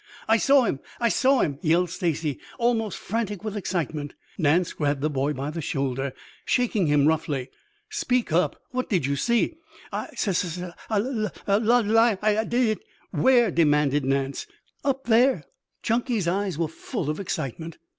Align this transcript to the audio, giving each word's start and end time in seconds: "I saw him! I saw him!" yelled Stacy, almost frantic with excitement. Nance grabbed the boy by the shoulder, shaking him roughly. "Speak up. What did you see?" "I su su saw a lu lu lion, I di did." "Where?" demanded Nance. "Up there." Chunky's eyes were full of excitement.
"I 0.27 0.37
saw 0.37 0.63
him! 0.63 0.79
I 0.99 1.09
saw 1.09 1.41
him!" 1.41 1.59
yelled 1.61 1.91
Stacy, 1.91 2.39
almost 2.57 2.97
frantic 2.97 3.43
with 3.43 3.55
excitement. 3.55 4.15
Nance 4.35 4.73
grabbed 4.73 5.01
the 5.01 5.11
boy 5.11 5.31
by 5.33 5.51
the 5.51 5.61
shoulder, 5.61 6.13
shaking 6.43 6.87
him 6.87 7.05
roughly. 7.07 7.51
"Speak 7.91 8.31
up. 8.33 8.59
What 8.71 8.89
did 8.89 9.05
you 9.05 9.15
see?" 9.15 9.59
"I 9.91 10.09
su 10.15 10.33
su 10.33 10.47
saw 10.47 10.71
a 10.89 10.99
lu 10.99 11.29
lu 11.47 11.83
lion, 11.83 12.17
I 12.23 12.33
di 12.33 12.45
did." 12.65 12.79
"Where?" 13.11 13.51
demanded 13.51 14.03
Nance. 14.03 14.47
"Up 14.83 15.03
there." 15.03 15.43
Chunky's 15.83 16.27
eyes 16.27 16.57
were 16.57 16.67
full 16.67 17.07
of 17.07 17.19
excitement. 17.19 17.77